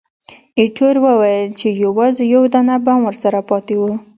ایټور 0.59 0.95
وویل 1.05 1.49
چې، 1.59 1.67
یوازې 1.83 2.23
یو 2.33 2.43
دانه 2.53 2.75
بم 2.85 2.99
ورسره 3.05 3.39
پاتې 3.49 3.75
وو. 3.81 3.93